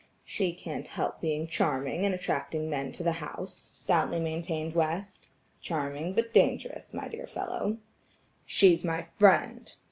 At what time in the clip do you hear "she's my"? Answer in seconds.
8.47-9.03